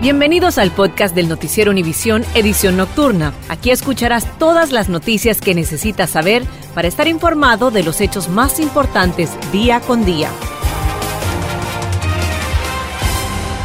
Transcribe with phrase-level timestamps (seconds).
[0.00, 3.34] Bienvenidos al podcast del Noticiero Univisión Edición Nocturna.
[3.48, 8.60] Aquí escucharás todas las noticias que necesitas saber para estar informado de los hechos más
[8.60, 10.30] importantes día con día.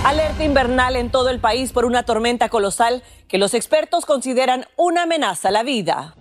[0.04, 5.04] Alerta invernal en todo el país por una tormenta colosal que los expertos consideran una
[5.04, 6.16] amenaza a la vida.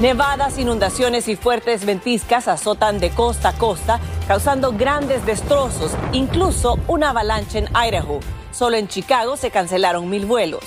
[0.00, 7.10] Nevadas, inundaciones y fuertes ventiscas azotan de costa a costa, causando grandes destrozos, incluso una
[7.10, 8.20] avalancha en Idaho.
[8.54, 10.62] Solo en Chicago se cancelaron mil vuelos.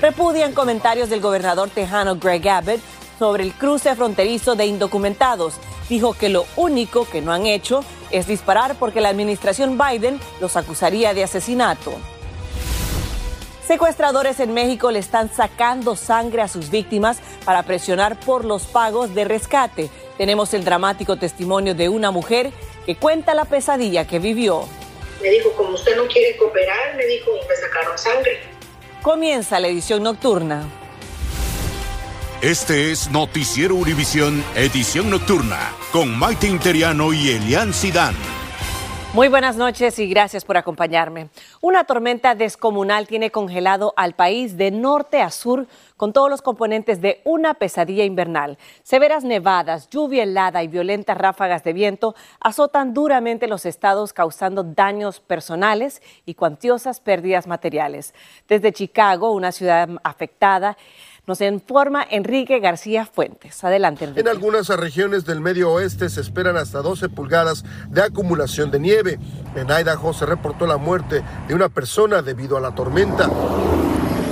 [0.00, 2.80] Repudian comentarios del gobernador tejano Greg Abbott
[3.18, 5.54] sobre el cruce fronterizo de indocumentados.
[5.88, 10.56] Dijo que lo único que no han hecho es disparar porque la administración Biden los
[10.56, 11.94] acusaría de asesinato.
[13.66, 19.14] Secuestradores en México le están sacando sangre a sus víctimas para presionar por los pagos
[19.14, 19.90] de rescate.
[20.16, 22.52] Tenemos el dramático testimonio de una mujer
[22.86, 24.64] que cuenta la pesadilla que vivió.
[25.24, 28.40] Me dijo, como usted no quiere cooperar, me dijo, me sacaron sangre.
[29.00, 30.68] Comienza la edición nocturna.
[32.42, 38.14] Este es Noticiero Univisión, edición nocturna, con Maite Interiano y Elian Sidán.
[39.14, 41.30] Muy buenas noches y gracias por acompañarme.
[41.66, 45.66] Una tormenta descomunal tiene congelado al país de norte a sur
[45.96, 48.58] con todos los componentes de una pesadilla invernal.
[48.82, 55.20] Severas nevadas, lluvia helada y violentas ráfagas de viento azotan duramente los estados causando daños
[55.20, 58.12] personales y cuantiosas pérdidas materiales.
[58.46, 60.76] Desde Chicago, una ciudad afectada,
[61.26, 63.62] nos informa Enrique García Fuentes.
[63.64, 64.20] Adelante, Enrique.
[64.20, 69.18] En algunas regiones del medio oeste se esperan hasta 12 pulgadas de acumulación de nieve.
[69.54, 73.30] En Idaho se reportó la muerte de una persona debido a la tormenta.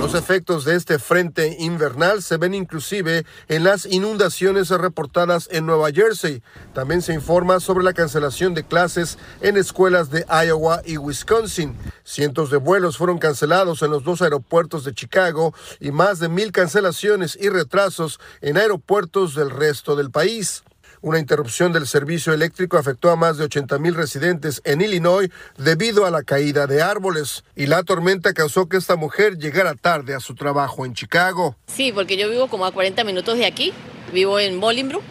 [0.03, 5.91] Los efectos de este frente invernal se ven inclusive en las inundaciones reportadas en Nueva
[5.93, 6.43] Jersey.
[6.73, 11.73] También se informa sobre la cancelación de clases en escuelas de Iowa y Wisconsin.
[12.03, 16.51] Cientos de vuelos fueron cancelados en los dos aeropuertos de Chicago y más de mil
[16.51, 20.65] cancelaciones y retrasos en aeropuertos del resto del país.
[21.03, 26.05] Una interrupción del servicio eléctrico afectó a más de 80 mil residentes en Illinois debido
[26.05, 27.43] a la caída de árboles.
[27.57, 31.57] Y la tormenta causó que esta mujer llegara tarde a su trabajo en Chicago.
[31.67, 33.73] Sí, porque yo vivo como a 40 minutos de aquí,
[34.13, 35.03] vivo en Bolingbrook,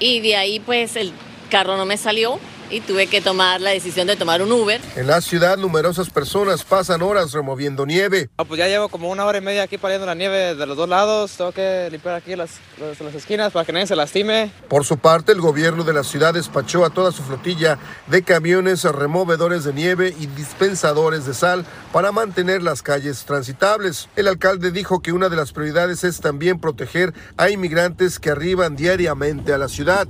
[0.00, 1.12] y de ahí pues el
[1.50, 2.38] carro no me salió
[2.70, 4.80] y tuve que tomar la decisión de tomar un Uber.
[4.96, 8.28] En la ciudad, numerosas personas pasan horas removiendo nieve.
[8.36, 10.76] Ah, pues ya llevo como una hora y media aquí pariendo la nieve de los
[10.76, 11.32] dos lados.
[11.36, 12.50] Tengo que limpiar aquí las,
[12.80, 14.50] las, las esquinas para que nadie se lastime.
[14.68, 18.84] Por su parte, el gobierno de la ciudad despachó a toda su flotilla de camiones
[18.84, 24.08] removedores de nieve y dispensadores de sal para mantener las calles transitables.
[24.16, 28.76] El alcalde dijo que una de las prioridades es también proteger a inmigrantes que arriban
[28.76, 30.06] diariamente a la ciudad.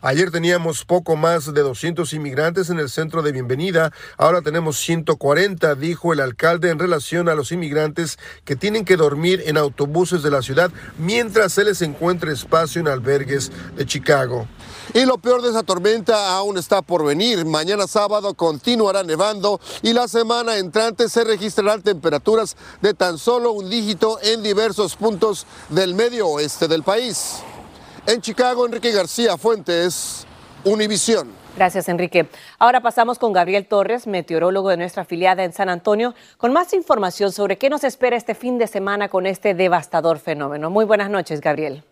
[0.00, 3.92] Ayer teníamos poco más de 200 inmigrantes en el centro de bienvenida.
[4.16, 9.42] Ahora tenemos 140, dijo el alcalde en relación a los inmigrantes que tienen que dormir
[9.46, 14.46] en autobuses de la ciudad mientras se les encuentre espacio en albergues de Chicago.
[14.94, 17.44] Y lo peor de esa tormenta aún está por venir.
[17.44, 23.68] Mañana sábado continuará nevando y la semana entrante se registrarán temperaturas de tan solo un
[23.68, 27.40] dígito en diversos puntos del medio oeste del país.
[28.06, 30.24] En Chicago, Enrique García Fuentes,
[30.64, 31.45] Univisión.
[31.56, 32.26] Gracias, Enrique.
[32.58, 37.32] Ahora pasamos con Gabriel Torres, meteorólogo de nuestra afiliada en San Antonio, con más información
[37.32, 40.68] sobre qué nos espera este fin de semana con este devastador fenómeno.
[40.68, 41.82] Muy buenas noches, Gabriel.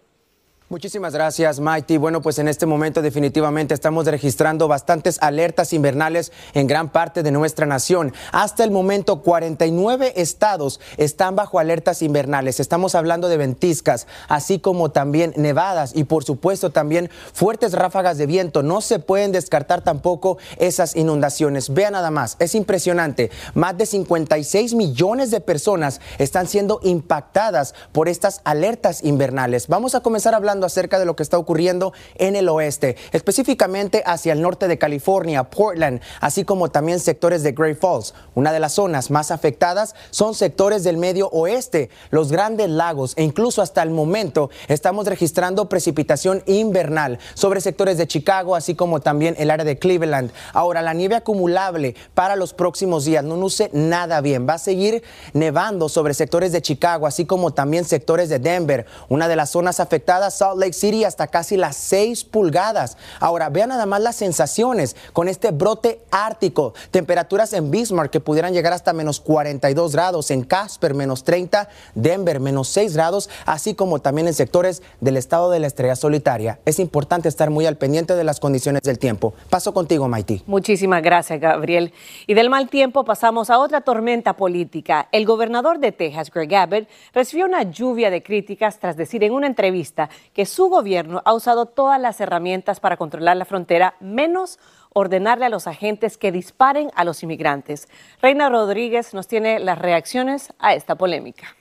[0.74, 1.98] Muchísimas gracias, Mighty.
[1.98, 7.30] Bueno, pues en este momento definitivamente estamos registrando bastantes alertas invernales en gran parte de
[7.30, 8.12] nuestra nación.
[8.32, 12.58] Hasta el momento, 49 estados están bajo alertas invernales.
[12.58, 18.26] Estamos hablando de ventiscas, así como también nevadas y por supuesto también fuertes ráfagas de
[18.26, 18.64] viento.
[18.64, 21.72] No se pueden descartar tampoco esas inundaciones.
[21.72, 23.30] Vean nada más, es impresionante.
[23.54, 29.68] Más de 56 millones de personas están siendo impactadas por estas alertas invernales.
[29.68, 34.32] Vamos a comenzar hablando acerca de lo que está ocurriendo en el oeste, específicamente hacia
[34.32, 38.14] el norte de California, Portland, así como también sectores de Great Falls.
[38.34, 43.22] Una de las zonas más afectadas son sectores del medio oeste, los grandes lagos e
[43.22, 49.34] incluso hasta el momento estamos registrando precipitación invernal sobre sectores de Chicago, así como también
[49.38, 50.32] el área de Cleveland.
[50.52, 54.46] Ahora, la nieve acumulable para los próximos días no luce nada bien.
[54.48, 55.02] Va a seguir
[55.32, 58.86] nevando sobre sectores de Chicago, así como también sectores de Denver.
[59.08, 62.98] Una de las zonas afectadas, Lake City hasta casi las 6 pulgadas.
[63.20, 66.74] Ahora, vean nada más las sensaciones con este brote ártico.
[66.90, 72.40] Temperaturas en Bismarck que pudieran llegar hasta menos 42 grados, en Casper menos 30, Denver
[72.40, 76.58] menos 6 grados, así como también en sectores del estado de la estrella solitaria.
[76.64, 79.34] Es importante estar muy al pendiente de las condiciones del tiempo.
[79.48, 80.42] Paso contigo, Maití.
[80.46, 81.92] Muchísimas gracias, Gabriel.
[82.26, 85.08] Y del mal tiempo pasamos a otra tormenta política.
[85.12, 89.46] El gobernador de Texas, Greg Abbott, recibió una lluvia de críticas tras decir en una
[89.46, 94.58] entrevista que su gobierno ha usado todas las herramientas para controlar la frontera, menos
[94.92, 97.88] ordenarle a los agentes que disparen a los inmigrantes.
[98.20, 101.56] Reina Rodríguez nos tiene las reacciones a esta polémica.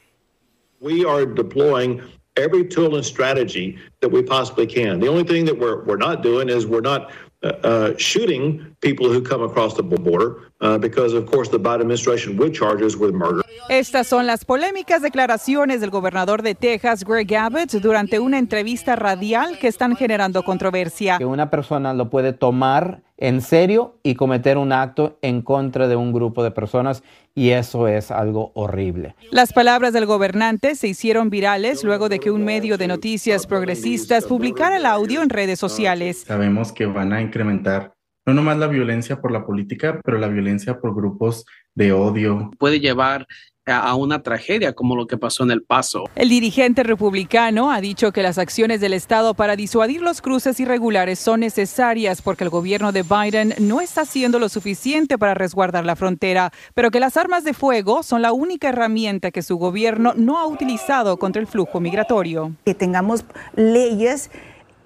[0.80, 2.02] We are deploying
[2.36, 5.00] every tool and strategy that we possibly can.
[5.00, 7.12] The only thing that we're, not doing is we're not
[7.44, 11.82] uh, uh, shooting people who come across the border uh, because, of course, the Biden
[11.82, 13.44] administration would charge us with murder.
[13.70, 19.58] Estas son las polémicas declaraciones del gobernador de Texas, Greg Abbott, durante una entrevista radial
[19.60, 21.18] que están generando controversia.
[21.18, 25.96] Que una persona lo puede tomar en serio y cometer un acto en contra de
[25.96, 27.04] un grupo de personas
[27.34, 29.16] y eso es algo horrible.
[29.32, 34.26] Las palabras del gobernante se hicieron virales luego de que un medio de noticias progresistas
[34.26, 36.26] publicara el audio en redes sociales.
[36.28, 37.94] Sabemos que van a incrementar
[38.26, 42.52] no nomás la violencia por la política, pero la violencia por grupos de odio.
[42.58, 43.28] Puede llevar
[43.66, 46.04] a una tragedia como lo que pasó en El Paso.
[46.16, 51.20] El dirigente republicano ha dicho que las acciones del Estado para disuadir los cruces irregulares
[51.20, 55.96] son necesarias porque el gobierno de Biden no está haciendo lo suficiente para resguardar la
[55.96, 60.40] frontera, pero que las armas de fuego son la única herramienta que su gobierno no
[60.40, 62.52] ha utilizado contra el flujo migratorio.
[62.66, 63.24] Que tengamos
[63.56, 64.30] leyes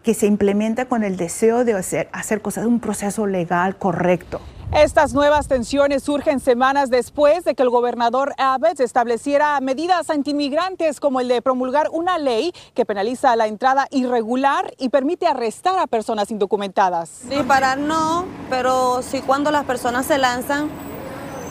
[0.07, 4.39] que se implementen con el deseo de hacer, hacer cosas, un proceso legal correcto.
[4.73, 11.19] Estas nuevas tensiones surgen semanas después de que el gobernador Abbott estableciera medidas antimigrantes como
[11.19, 16.31] el de promulgar una ley que penaliza la entrada irregular y permite arrestar a personas
[16.31, 17.27] indocumentadas.
[17.27, 20.69] Disparar no, pero sí cuando las personas se lanzan,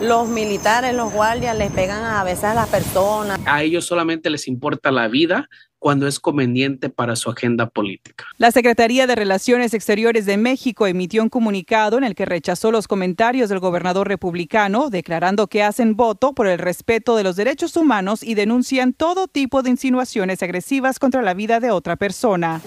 [0.00, 3.38] los militares, los guardias les pegan a veces a las personas.
[3.44, 8.24] A ellos solamente les importa la vida cuando es conveniente para su agenda política.
[8.38, 12.88] La Secretaría de Relaciones Exteriores de México emitió un comunicado en el que rechazó los
[12.88, 18.22] comentarios del gobernador republicano, declarando que hacen voto por el respeto de los derechos humanos
[18.22, 22.60] y denuncian todo tipo de insinuaciones agresivas contra la vida de otra persona.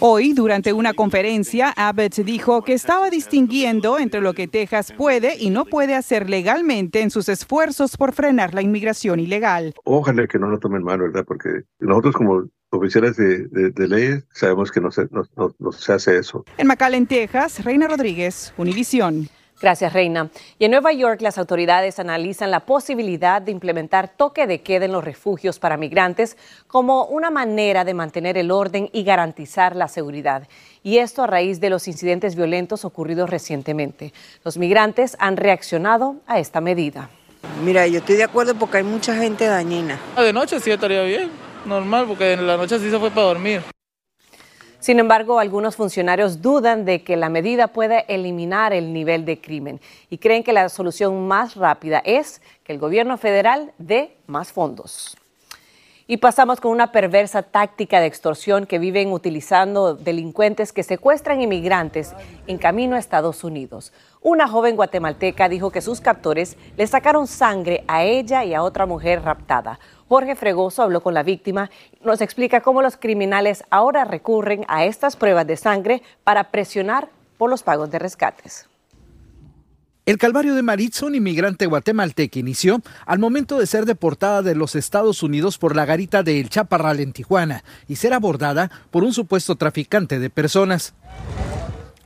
[0.00, 5.50] Hoy, durante una conferencia, Abbott dijo que estaba distinguiendo entre lo que Texas puede y
[5.50, 9.74] no puede hacer legalmente en sus esfuerzos por frenar la inmigración ilegal.
[9.84, 11.24] Ojalá que no lo tomen mal, ¿verdad?
[11.26, 15.24] Porque nosotros como oficiales de, de, leyes sabemos que no se, no,
[15.58, 16.44] no se hace eso.
[16.58, 19.28] En McAllen, Texas, Reina Rodríguez, Univisión.
[19.60, 20.30] Gracias, Reina.
[20.60, 24.92] Y en Nueva York, las autoridades analizan la posibilidad de implementar toque de queda en
[24.92, 26.36] los refugios para migrantes
[26.68, 30.46] como una manera de mantener el orden y garantizar la seguridad.
[30.84, 34.12] Y esto a raíz de los incidentes violentos ocurridos recientemente.
[34.44, 37.10] Los migrantes han reaccionado a esta medida.
[37.64, 39.98] Mira, yo estoy de acuerdo porque hay mucha gente dañina.
[40.16, 41.30] De noche sí estaría bien,
[41.66, 43.62] normal, porque en la noche sí se fue para dormir.
[44.80, 49.80] Sin embargo, algunos funcionarios dudan de que la medida pueda eliminar el nivel de crimen
[50.08, 55.16] y creen que la solución más rápida es que el gobierno federal dé más fondos.
[56.06, 62.14] Y pasamos con una perversa táctica de extorsión que viven utilizando delincuentes que secuestran inmigrantes
[62.46, 63.92] en camino a Estados Unidos.
[64.20, 68.84] Una joven guatemalteca dijo que sus captores le sacaron sangre a ella y a otra
[68.84, 69.78] mujer raptada.
[70.08, 74.84] Jorge Fregoso habló con la víctima y nos explica cómo los criminales ahora recurren a
[74.84, 78.68] estas pruebas de sangre para presionar por los pagos de rescates.
[80.04, 84.74] El calvario de Maritza, un inmigrante guatemalteca, inició al momento de ser deportada de los
[84.74, 89.12] Estados Unidos por la garita de El Chaparral en Tijuana y ser abordada por un
[89.12, 90.94] supuesto traficante de personas.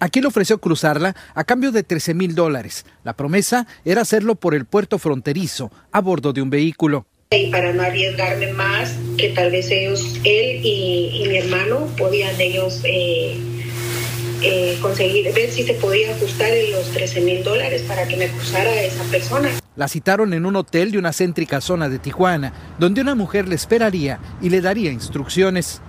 [0.02, 2.84] Aquí le ofreció cruzarla a cambio de 13 mil dólares.
[3.04, 7.06] La promesa era hacerlo por el puerto fronterizo, a bordo de un vehículo.
[7.30, 12.80] Y para no arriesgarme más, que tal vez ellos, él y, mi hermano, podían ellos
[12.82, 13.38] eh,
[14.42, 18.26] eh, conseguir, ver si se podía ajustar en los 13 mil dólares para que me
[18.26, 19.50] cruzara esa persona.
[19.76, 23.54] La citaron en un hotel de una céntrica zona de Tijuana, donde una mujer le
[23.54, 25.80] esperaría y le daría instrucciones.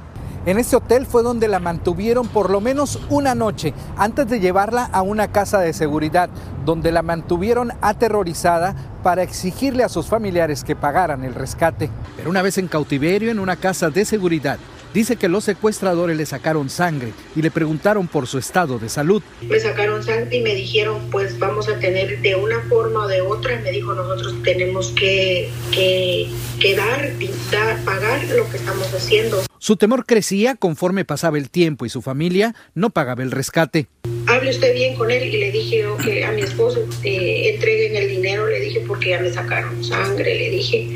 [0.46, 4.84] En ese hotel fue donde la mantuvieron por lo menos una noche antes de llevarla
[4.84, 6.30] a una casa de seguridad,
[6.66, 11.90] donde la mantuvieron aterrorizada para exigirle a sus familiares que pagaran el rescate.
[12.18, 14.60] Pero una vez en cautiverio en una casa de seguridad,
[14.94, 19.24] Dice que los secuestradores le sacaron sangre y le preguntaron por su estado de salud.
[19.42, 23.22] Me sacaron sangre y me dijeron, pues vamos a tener de una forma o de
[23.22, 23.60] otra.
[23.62, 27.12] Me dijo, nosotros tenemos que, que, dar,
[27.84, 29.42] pagar lo que estamos haciendo.
[29.58, 33.88] Su temor crecía conforme pasaba el tiempo y su familia no pagaba el rescate.
[34.28, 38.10] Hable usted bien con él y le dije que a mi esposo eh, entreguen el
[38.10, 40.88] dinero, le dije porque ya me sacaron sangre, le dije.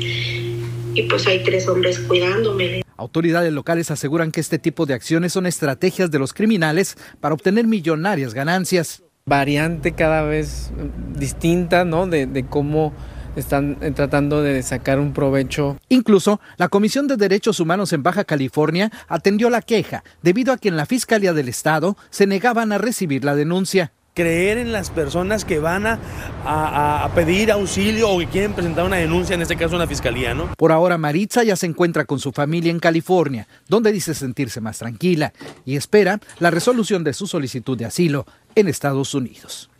[0.94, 2.82] Y pues hay tres hombres cuidándome.
[2.98, 7.64] Autoridades locales aseguran que este tipo de acciones son estrategias de los criminales para obtener
[7.64, 9.04] millonarias ganancias.
[9.24, 10.72] Variante cada vez
[11.16, 12.08] distinta, ¿no?
[12.08, 12.92] De, cómo
[13.36, 15.78] están eh, tratando de sacar un provecho.
[15.88, 20.68] Incluso la Comisión de Derechos Humanos en Baja California atendió la queja debido a que
[20.68, 25.44] en la Fiscalía del Estado se negaban a recibir la denuncia creer en las personas
[25.44, 29.78] que van a, pedir auxilio o que quieren presentar una denuncia, en este caso en
[29.78, 30.52] la fiscalía, ¿no?
[30.56, 34.78] Por ahora, Maritza ya se encuentra con su familia en California, donde dice sentirse más
[34.78, 35.32] tranquila
[35.64, 39.70] y espera la resolución de su solicitud de asilo en Estados Unidos.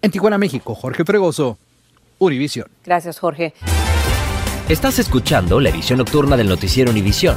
[0.00, 1.56] En Tijuana, México, Jorge Fregoso,
[2.18, 2.66] Univisión.
[2.84, 3.54] Gracias, Jorge.
[4.68, 7.36] Estás escuchando la edición nocturna del noticiero Univisión.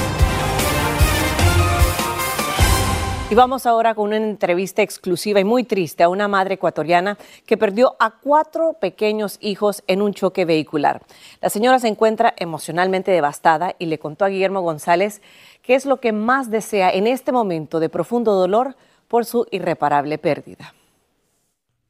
[3.31, 7.55] Y vamos ahora con una entrevista exclusiva y muy triste a una madre ecuatoriana que
[7.55, 11.01] perdió a cuatro pequeños hijos en un choque vehicular.
[11.39, 15.21] La señora se encuentra emocionalmente devastada y le contó a Guillermo González
[15.61, 18.75] qué es lo que más desea en este momento de profundo dolor
[19.07, 20.73] por su irreparable pérdida.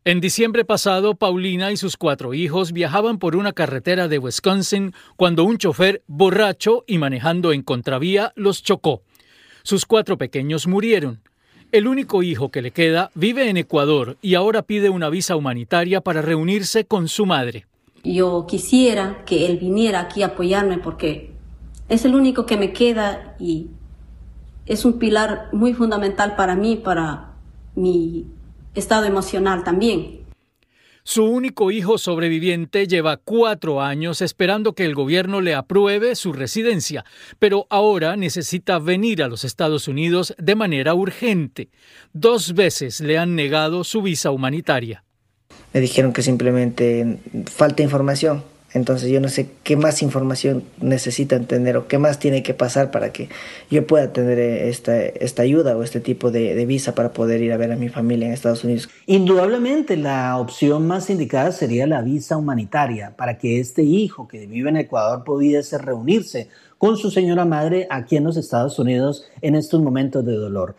[0.05, 5.43] En diciembre pasado, Paulina y sus cuatro hijos viajaban por una carretera de Wisconsin cuando
[5.43, 9.01] un chofer borracho y manejando en contravía los chocó.
[9.63, 11.30] Sus cuatro pequeños murieron.
[11.71, 16.01] El único hijo que le queda vive en Ecuador y ahora pide una visa humanitaria
[16.01, 17.65] para reunirse con su madre.
[18.03, 21.31] Yo quisiera que él viniera aquí a apoyarme porque
[21.87, 23.67] es el único que me queda y
[24.65, 27.35] es un pilar muy fundamental para mí, para
[27.75, 28.25] mi
[28.75, 30.20] estado emocional también.
[31.03, 37.05] Su único hijo sobreviviente lleva cuatro años esperando que el gobierno le apruebe su residencia,
[37.39, 41.69] pero ahora necesita venir a los Estados Unidos de manera urgente.
[42.13, 45.03] Dos veces le han negado su visa humanitaria.
[45.73, 48.43] Me dijeron que simplemente falta información
[48.73, 52.91] entonces yo no sé qué más información necesitan tener o qué más tiene que pasar
[52.91, 53.29] para que
[53.69, 57.41] yo pueda tener eh, esta, esta ayuda o este tipo de, de, visa para poder
[57.41, 58.89] ir a ver a mi familia en Estados Unidos.
[59.07, 64.69] Indudablemente la opción más indicada sería la visa humanitaria para que este hijo que vive
[64.69, 66.47] en Ecuador pudiese reunirse
[66.77, 70.75] con su señora madre aquí en los Estados Unidos en estos momentos de dolor.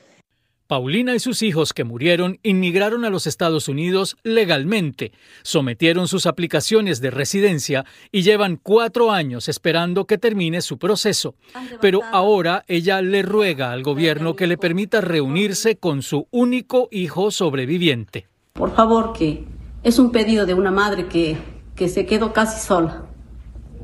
[0.66, 7.00] Paulina y sus hijos que murieron inmigraron a los Estados Unidos legalmente, sometieron sus aplicaciones
[7.00, 11.34] de residencia y llevan cuatro años esperando que termine su proceso.
[11.80, 17.30] Pero ahora ella le ruega al gobierno que le permita reunirse con su único hijo
[17.30, 18.28] sobreviviente.
[18.54, 19.44] Por favor, que
[19.82, 21.36] es un pedido de una madre que,
[21.74, 23.06] que se quedó casi sola.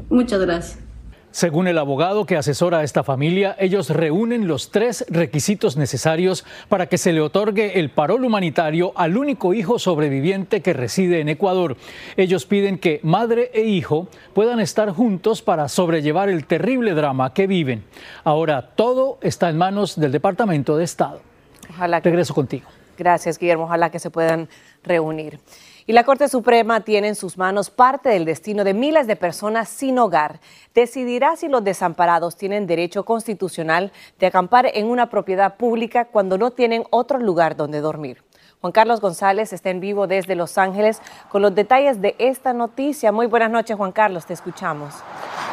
[0.09, 0.88] Muchas gracias.
[1.39, 6.89] Según el abogado que asesora a esta familia, ellos reúnen los tres requisitos necesarios para
[6.89, 11.77] que se le otorgue el parol humanitario al único hijo sobreviviente que reside en Ecuador.
[12.17, 17.47] Ellos piden que madre e hijo puedan estar juntos para sobrellevar el terrible drama que
[17.47, 17.85] viven.
[18.25, 21.21] Ahora todo está en manos del Departamento de Estado.
[21.71, 22.09] Ojalá que...
[22.09, 22.67] Regreso contigo.
[22.99, 23.67] Gracias, Guillermo.
[23.67, 24.49] Ojalá que se puedan
[24.83, 25.39] reunir.
[25.89, 29.71] Y la Corte Suprema tiene en sus manos parte del destino de miles de personas
[29.71, 30.39] sin hogar.
[30.75, 36.51] Decidirá si los desamparados tienen derecho constitucional de acampar en una propiedad pública cuando no
[36.51, 38.23] tienen otro lugar donde dormir.
[38.61, 43.11] Juan Carlos González está en vivo desde Los Ángeles con los detalles de esta noticia.
[43.11, 44.93] Muy buenas noches, Juan Carlos, te escuchamos.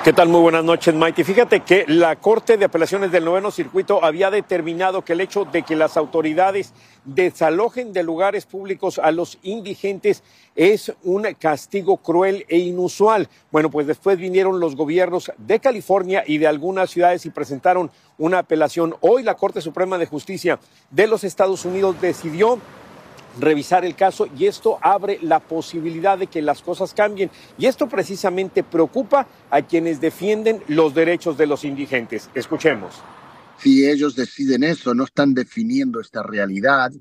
[0.06, 0.30] ¿Qué tal?
[0.30, 1.24] Muy buenas noches, Maite.
[1.24, 5.64] Fíjate que la Corte de Apelaciones del Noveno Circuito había determinado que el hecho de
[5.64, 10.22] que las autoridades desalojen de lugares públicos a los indigentes
[10.56, 13.28] es un castigo cruel e inusual.
[13.52, 18.38] Bueno, pues después vinieron los gobiernos de California y de algunas ciudades y presentaron una
[18.38, 18.96] apelación.
[19.02, 20.60] Hoy la Corte Suprema de Justicia
[20.92, 22.60] de los Estados Unidos decidió
[23.40, 27.30] revisar el caso y esto abre la posibilidad de que las cosas cambien.
[27.58, 32.30] Y esto precisamente preocupa a quienes defienden los derechos de los indigentes.
[32.34, 32.96] Escuchemos.
[33.58, 36.92] Si ellos deciden eso, no están definiendo esta realidad,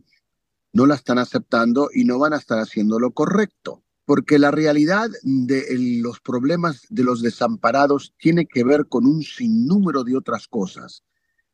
[0.73, 3.83] no la están aceptando y no van a estar haciendo lo correcto.
[4.07, 5.65] Porque la realidad de
[6.03, 11.03] los problemas de los desamparados tiene que ver con un sinnúmero de otras cosas.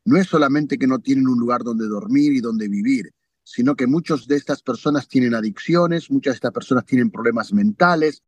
[0.04, 3.12] No es solamente que no tienen un lugar donde dormir y donde vivir,
[3.50, 8.22] sino que muchas de estas personas tienen adicciones, muchas de estas personas tienen problemas mentales.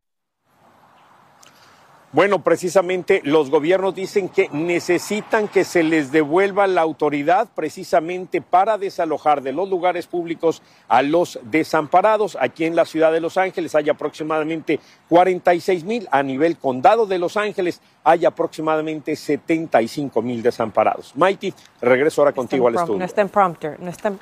[2.11, 8.76] Bueno, precisamente los gobiernos dicen que necesitan que se les devuelva la autoridad precisamente para
[8.79, 12.37] desalojar de los lugares públicos a los desamparados.
[12.38, 17.19] Aquí en la ciudad de Los Ángeles hay aproximadamente 46 mil, a nivel condado de
[17.19, 21.14] Los Ángeles hay aproximadamente 75 mil desamparados.
[21.17, 22.99] Mighty, regreso ahora contigo al estudio.
[22.99, 24.21] No está en prompter, no está en...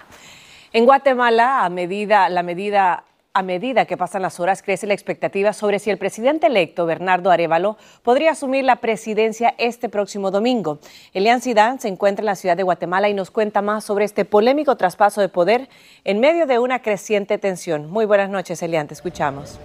[0.72, 5.52] En Guatemala, a medida, la medida, a medida que pasan las horas, crece la expectativa
[5.52, 10.78] sobre si el presidente electo, Bernardo Arevalo, podría asumir la presidencia este próximo domingo.
[11.12, 14.24] Elian Sidán se encuentra en la ciudad de Guatemala y nos cuenta más sobre este
[14.24, 15.68] polémico traspaso de poder
[16.04, 17.90] en medio de una creciente tensión.
[17.90, 19.58] Muy buenas noches, Elian, te escuchamos.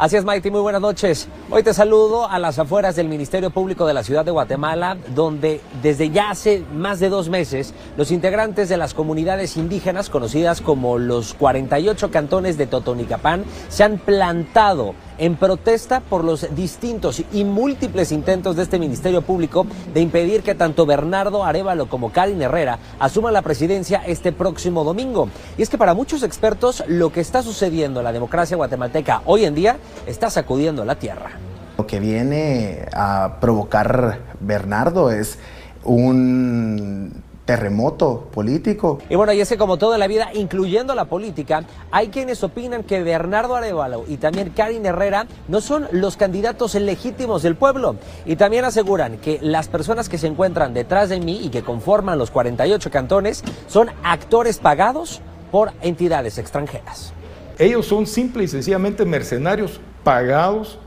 [0.00, 1.28] Así es, Maite, muy buenas noches.
[1.50, 5.60] Hoy te saludo a las afueras del Ministerio Público de la Ciudad de Guatemala, donde
[5.82, 10.96] desde ya hace más de dos meses los integrantes de las comunidades indígenas, conocidas como
[10.96, 18.10] los 48 cantones de Totonicapán, se han plantado en protesta por los distintos y múltiples
[18.10, 23.34] intentos de este Ministerio Público de impedir que tanto Bernardo Arevalo como Karin Herrera asuman
[23.34, 25.28] la presidencia este próximo domingo.
[25.58, 29.44] Y es que para muchos expertos lo que está sucediendo en la democracia guatemalteca hoy
[29.44, 31.30] en día está sacudiendo la tierra.
[31.76, 35.38] Lo que viene a provocar Bernardo es
[35.84, 38.98] un terremoto político.
[39.08, 42.84] Y bueno, y es que como toda la vida, incluyendo la política, hay quienes opinan
[42.84, 47.96] que Bernardo Arevalo y también Karin Herrera no son los candidatos legítimos del pueblo.
[48.24, 52.18] Y también aseguran que las personas que se encuentran detrás de mí y que conforman
[52.18, 57.12] los 48 cantones son actores pagados por entidades extranjeras.
[57.58, 60.78] Ellos son simple y sencillamente mercenarios pagados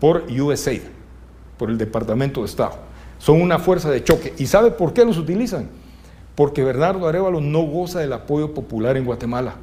[0.00, 0.82] por USAID,
[1.58, 2.91] por el Departamento de Estado
[3.22, 4.34] son una fuerza de choque.
[4.36, 5.68] ¿Y sabe por qué los utilizan?
[6.34, 9.54] Porque Bernardo Arevalo no goza del apoyo popular en Guatemala.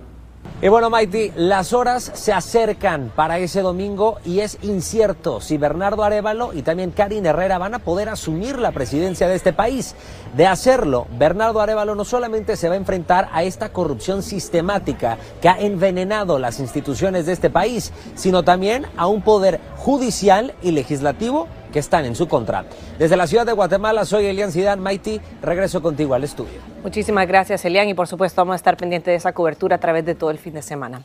[0.62, 6.04] Y bueno, Maiti, las horas se acercan para ese domingo y es incierto si Bernardo
[6.06, 9.94] Arevalo y también Karin Herrera van a poder asumir la presidencia de este país.
[10.38, 15.50] De hacerlo, Bernardo Arevalo no solamente se va a enfrentar a esta corrupción sistemática que
[15.50, 21.48] ha envenenado las instituciones de este país, sino también a un poder judicial y legislativo
[21.72, 22.66] que están en su contra.
[22.98, 25.20] Desde la ciudad de Guatemala, soy Elian Sidán Maiti.
[25.42, 26.60] Regreso contigo al estudio.
[26.84, 30.06] Muchísimas gracias, Elian, y por supuesto vamos a estar pendientes de esa cobertura a través
[30.06, 31.04] de todo el fin de semana.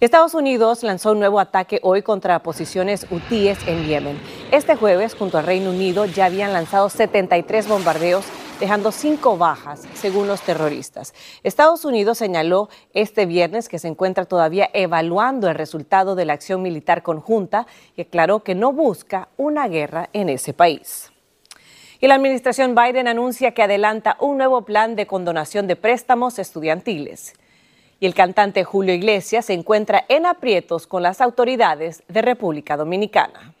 [0.00, 4.18] Estados Unidos lanzó un nuevo ataque hoy contra posiciones hutíes en Yemen.
[4.50, 8.24] Este jueves, junto al Reino Unido, ya habían lanzado 73 bombardeos
[8.62, 11.14] dejando cinco bajas, según los terroristas.
[11.42, 16.62] Estados Unidos señaló este viernes que se encuentra todavía evaluando el resultado de la acción
[16.62, 21.10] militar conjunta y aclaró que no busca una guerra en ese país.
[21.98, 27.32] Y la administración Biden anuncia que adelanta un nuevo plan de condonación de préstamos estudiantiles.
[27.98, 33.54] Y el cantante Julio Iglesias se encuentra en aprietos con las autoridades de República Dominicana.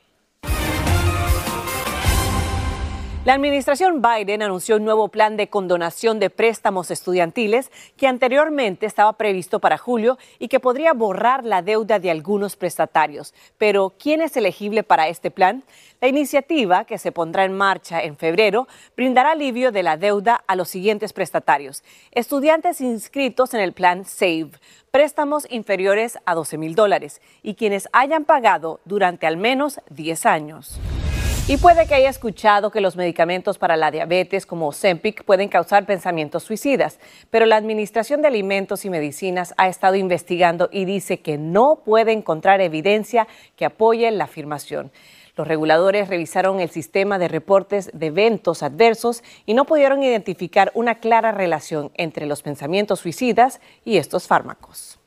[3.24, 9.12] La administración Biden anunció un nuevo plan de condonación de préstamos estudiantiles que anteriormente estaba
[9.12, 13.32] previsto para julio y que podría borrar la deuda de algunos prestatarios.
[13.58, 15.62] Pero, ¿quién es elegible para este plan?
[16.00, 20.56] La iniciativa, que se pondrá en marcha en febrero, brindará alivio de la deuda a
[20.56, 21.84] los siguientes prestatarios.
[22.10, 24.50] Estudiantes inscritos en el plan SAVE,
[24.90, 30.80] préstamos inferiores a 12 mil dólares y quienes hayan pagado durante al menos 10 años.
[31.48, 35.86] Y puede que haya escuchado que los medicamentos para la diabetes como Ozempic pueden causar
[35.86, 37.00] pensamientos suicidas,
[37.30, 42.12] pero la Administración de Alimentos y Medicinas ha estado investigando y dice que no puede
[42.12, 43.26] encontrar evidencia
[43.56, 44.92] que apoye la afirmación.
[45.36, 51.00] Los reguladores revisaron el sistema de reportes de eventos adversos y no pudieron identificar una
[51.00, 55.00] clara relación entre los pensamientos suicidas y estos fármacos.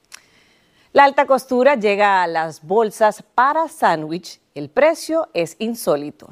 [0.91, 6.29] La alta costura llega a las bolsas para sándwich el precio es insólito.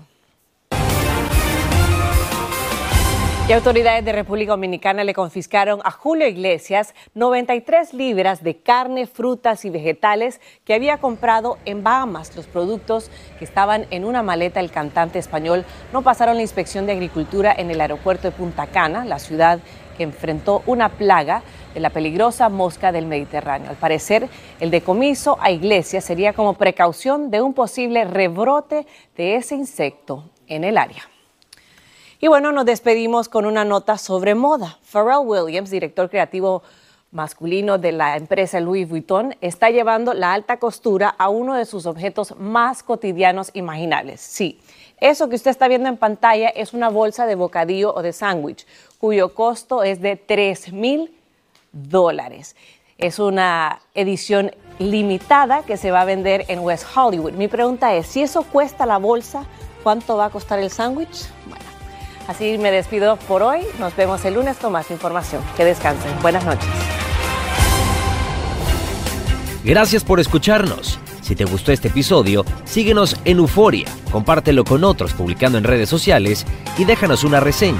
[3.49, 9.65] Y autoridades de República Dominicana le confiscaron a Julio Iglesias 93 libras de carne, frutas
[9.65, 12.33] y vegetales que había comprado en Bahamas.
[12.37, 16.93] Los productos que estaban en una maleta del cantante español no pasaron la inspección de
[16.93, 19.59] agricultura en el aeropuerto de Punta Cana, la ciudad
[19.97, 23.69] que enfrentó una plaga de la peligrosa mosca del Mediterráneo.
[23.69, 28.85] Al parecer, el decomiso a Iglesias sería como precaución de un posible rebrote
[29.17, 31.09] de ese insecto en el área.
[32.19, 34.77] Y bueno, nos despedimos con una nota sobre moda.
[34.81, 36.63] Pharrell Williams, director creativo
[37.11, 41.85] masculino de la empresa Louis Vuitton, está llevando la alta costura a uno de sus
[41.85, 44.21] objetos más cotidianos imaginables.
[44.21, 44.59] Sí,
[44.99, 48.65] eso que usted está viendo en pantalla es una bolsa de bocadillo o de sándwich,
[48.97, 51.13] cuyo costo es de 3 mil
[51.73, 52.55] dólares.
[52.97, 57.33] Es una edición limitada que se va a vender en West Hollywood.
[57.33, 59.45] Mi pregunta es, si eso cuesta la bolsa,
[59.83, 61.25] ¿cuánto va a costar el sándwich?
[61.47, 61.65] Bueno,
[62.27, 63.61] así me despido por hoy.
[63.79, 65.41] Nos vemos el lunes con más información.
[65.57, 66.11] Que descansen.
[66.21, 66.69] Buenas noches.
[69.63, 70.99] Gracias por escucharnos.
[71.21, 76.45] Si te gustó este episodio, síguenos en Euforia, compártelo con otros publicando en redes sociales
[76.77, 77.79] y déjanos una reseña.